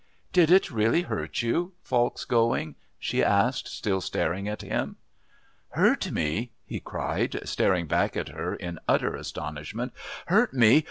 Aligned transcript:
"Did 0.33 0.49
it 0.49 0.71
really 0.71 1.03
hurt 1.03 1.43
you, 1.43 1.73
Falk's 1.83 2.25
going?" 2.25 2.73
she 2.97 3.23
asked, 3.23 3.67
still 3.67 4.01
staring 4.01 4.47
at 4.47 4.63
him. 4.63 4.95
"Hurt 5.73 6.09
me?" 6.09 6.49
he 6.65 6.79
cried, 6.79 7.39
staring 7.47 7.85
back 7.85 8.17
at 8.17 8.29
her 8.29 8.55
in 8.55 8.79
utter 8.87 9.13
astonishment. 9.15 9.93
"Hurt 10.25 10.55
me? 10.55 10.79